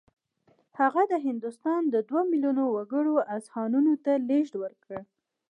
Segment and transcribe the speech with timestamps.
[0.79, 4.97] هغه د هندوستان د دوه میلیونه وګړو اذهانو ته لېږد ورکړ